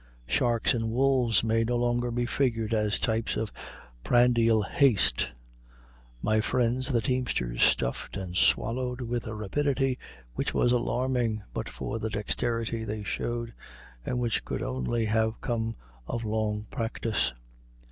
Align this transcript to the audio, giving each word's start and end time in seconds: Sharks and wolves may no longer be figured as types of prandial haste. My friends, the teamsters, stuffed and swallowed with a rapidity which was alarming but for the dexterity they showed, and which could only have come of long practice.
Sharks 0.25 0.73
and 0.73 0.89
wolves 0.89 1.43
may 1.43 1.63
no 1.63 1.75
longer 1.77 2.09
be 2.09 2.25
figured 2.25 2.73
as 2.73 2.97
types 2.97 3.37
of 3.37 3.51
prandial 4.03 4.63
haste. 4.63 5.29
My 6.23 6.41
friends, 6.41 6.87
the 6.91 7.01
teamsters, 7.01 7.61
stuffed 7.61 8.17
and 8.17 8.35
swallowed 8.35 9.01
with 9.01 9.27
a 9.27 9.35
rapidity 9.35 9.99
which 10.33 10.55
was 10.55 10.71
alarming 10.71 11.43
but 11.53 11.69
for 11.69 11.99
the 11.99 12.09
dexterity 12.09 12.83
they 12.83 13.03
showed, 13.03 13.53
and 14.03 14.17
which 14.17 14.43
could 14.43 14.63
only 14.63 15.05
have 15.05 15.39
come 15.39 15.75
of 16.07 16.25
long 16.25 16.65
practice. 16.71 17.31